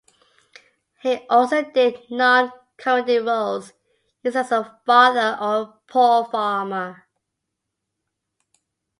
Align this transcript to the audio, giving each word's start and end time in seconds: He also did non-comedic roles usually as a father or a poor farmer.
He 1.03 1.13
also 1.29 1.61
did 1.61 2.09
non-comedic 2.09 3.23
roles 3.27 3.71
usually 4.23 4.39
as 4.43 4.51
a 4.51 4.79
father 4.83 5.37
or 5.39 5.61
a 5.61 5.73
poor 5.85 6.25
farmer. 6.25 7.05